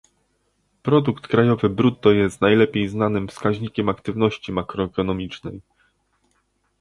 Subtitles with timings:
[0.83, 5.61] Produkt krajowy brutto jest najlepiej znanym wskaźnikiem aktywności makroekonomicznej